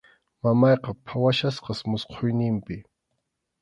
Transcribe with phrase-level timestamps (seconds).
[0.41, 2.77] Mamayqa phawachkasqas musquyninpi.